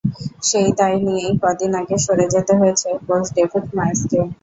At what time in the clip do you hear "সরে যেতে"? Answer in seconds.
2.05-2.53